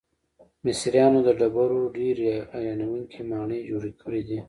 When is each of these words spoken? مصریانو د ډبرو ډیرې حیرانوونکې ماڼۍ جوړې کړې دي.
مصریانو 0.65 1.19
د 1.27 1.29
ډبرو 1.39 1.81
ډیرې 1.97 2.29
حیرانوونکې 2.51 3.21
ماڼۍ 3.29 3.61
جوړې 3.69 3.91
کړې 4.01 4.21
دي. 4.27 4.39